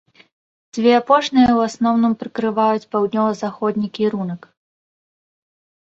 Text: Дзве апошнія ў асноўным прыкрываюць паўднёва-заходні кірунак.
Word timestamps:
Дзве 0.77 0.91
апошнія 0.99 1.45
ў 1.49 1.59
асноўным 1.71 2.13
прыкрываюць 2.23 2.89
паўднёва-заходні 2.95 3.87
кірунак. 3.99 4.49